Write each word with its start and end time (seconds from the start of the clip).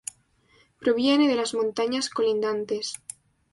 Proviene 0.79 1.27
de 1.27 1.35
las 1.35 1.53
montañas 1.53 2.09
colindantes. 2.09 2.93